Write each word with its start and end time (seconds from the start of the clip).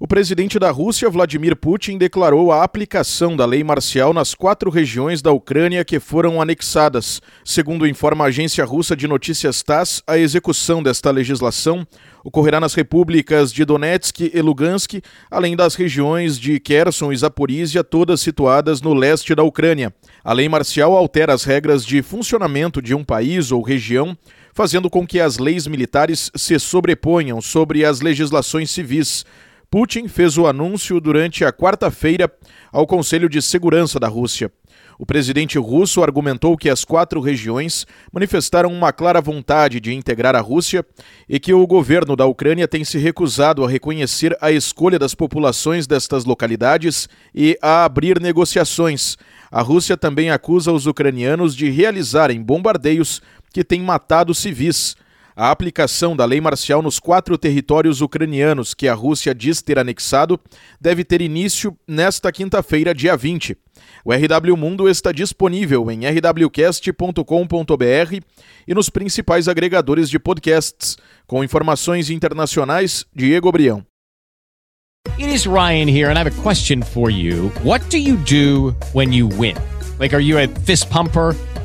O 0.00 0.06
presidente 0.06 0.60
da 0.60 0.70
Rússia, 0.70 1.10
Vladimir 1.10 1.56
Putin, 1.56 1.98
declarou 1.98 2.52
a 2.52 2.62
aplicação 2.62 3.36
da 3.36 3.44
lei 3.44 3.64
marcial 3.64 4.14
nas 4.14 4.32
quatro 4.32 4.70
regiões 4.70 5.20
da 5.20 5.32
Ucrânia 5.32 5.84
que 5.84 5.98
foram 5.98 6.40
anexadas. 6.40 7.20
Segundo 7.44 7.84
informa 7.84 8.22
a 8.22 8.28
agência 8.28 8.64
russa 8.64 8.94
de 8.94 9.08
notícias 9.08 9.60
TASS, 9.60 10.00
a 10.06 10.16
execução 10.16 10.84
desta 10.84 11.10
legislação 11.10 11.84
ocorrerá 12.22 12.60
nas 12.60 12.74
repúblicas 12.74 13.52
de 13.52 13.64
Donetsk 13.64 14.30
e 14.32 14.40
Lugansk, 14.40 15.02
além 15.28 15.56
das 15.56 15.74
regiões 15.74 16.38
de 16.38 16.60
Kherson 16.60 17.10
e 17.10 17.16
Zaporizhia, 17.16 17.82
todas 17.82 18.20
situadas 18.20 18.80
no 18.80 18.94
leste 18.94 19.34
da 19.34 19.42
Ucrânia. 19.42 19.92
A 20.22 20.32
lei 20.32 20.48
marcial 20.48 20.96
altera 20.96 21.34
as 21.34 21.42
regras 21.42 21.84
de 21.84 22.02
funcionamento 22.02 22.80
de 22.80 22.94
um 22.94 23.02
país 23.02 23.50
ou 23.50 23.62
região, 23.62 24.16
fazendo 24.54 24.88
com 24.88 25.04
que 25.04 25.18
as 25.18 25.38
leis 25.38 25.66
militares 25.66 26.30
se 26.36 26.56
sobreponham 26.60 27.40
sobre 27.40 27.84
as 27.84 28.00
legislações 28.00 28.70
civis. 28.70 29.24
Putin 29.70 30.08
fez 30.08 30.38
o 30.38 30.46
anúncio 30.46 30.98
durante 30.98 31.44
a 31.44 31.52
quarta-feira 31.52 32.32
ao 32.72 32.86
Conselho 32.86 33.28
de 33.28 33.42
Segurança 33.42 34.00
da 34.00 34.08
Rússia. 34.08 34.50
O 34.98 35.04
presidente 35.04 35.58
russo 35.58 36.02
argumentou 36.02 36.56
que 36.56 36.70
as 36.70 36.86
quatro 36.86 37.20
regiões 37.20 37.86
manifestaram 38.10 38.72
uma 38.72 38.94
clara 38.94 39.20
vontade 39.20 39.78
de 39.78 39.92
integrar 39.92 40.34
a 40.34 40.40
Rússia 40.40 40.82
e 41.28 41.38
que 41.38 41.52
o 41.52 41.66
governo 41.66 42.16
da 42.16 42.24
Ucrânia 42.24 42.66
tem 42.66 42.82
se 42.82 42.96
recusado 42.96 43.62
a 43.62 43.68
reconhecer 43.68 44.34
a 44.40 44.50
escolha 44.50 44.98
das 44.98 45.14
populações 45.14 45.86
destas 45.86 46.24
localidades 46.24 47.06
e 47.34 47.58
a 47.60 47.84
abrir 47.84 48.22
negociações. 48.22 49.18
A 49.50 49.60
Rússia 49.60 49.98
também 49.98 50.30
acusa 50.30 50.72
os 50.72 50.86
ucranianos 50.86 51.54
de 51.54 51.68
realizarem 51.68 52.42
bombardeios 52.42 53.20
que 53.52 53.62
têm 53.62 53.82
matado 53.82 54.34
civis. 54.34 54.96
A 55.38 55.52
aplicação 55.52 56.16
da 56.16 56.24
lei 56.24 56.40
marcial 56.40 56.82
nos 56.82 56.98
quatro 56.98 57.38
territórios 57.38 58.00
ucranianos 58.00 58.74
que 58.74 58.88
a 58.88 58.94
Rússia 58.94 59.32
diz 59.32 59.62
ter 59.62 59.78
anexado 59.78 60.40
deve 60.80 61.04
ter 61.04 61.22
início 61.22 61.78
nesta 61.86 62.32
quinta-feira, 62.32 62.92
dia 62.92 63.16
20. 63.16 63.56
O 64.04 64.12
RW 64.12 64.56
Mundo 64.56 64.88
está 64.88 65.12
disponível 65.12 65.88
em 65.92 66.00
rwcast.com.br 66.10 67.22
e 68.66 68.74
nos 68.74 68.90
principais 68.90 69.46
agregadores 69.46 70.10
de 70.10 70.18
podcasts. 70.18 70.96
Com 71.24 71.44
informações 71.44 72.10
internacionais, 72.10 73.06
Diego 73.14 73.52
Brião. 73.52 73.86
It 75.20 75.32
is 75.32 75.46
Ryan 75.46 75.88
here, 75.88 76.10
and 76.10 76.14
I 76.14 76.18
have 76.18 76.36
a 76.36 76.42
question 76.42 76.82
for 76.82 77.12
you. 77.12 77.52
What 77.62 77.88
do 77.90 77.96
you 77.96 78.16
do 78.16 78.74
when 78.92 79.14
you 79.14 79.28
win? 79.28 79.54
Like, 80.00 80.12
are 80.16 80.20
you 80.20 80.36
a 80.36 80.48
fist 80.64 80.88
pumper? 80.90 81.36